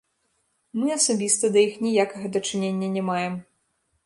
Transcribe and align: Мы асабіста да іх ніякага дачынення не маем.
Мы 0.79 0.87
асабіста 0.95 1.51
да 1.57 1.63
іх 1.67 1.77
ніякага 1.87 2.33
дачынення 2.39 2.91
не 2.97 3.05
маем. 3.13 3.39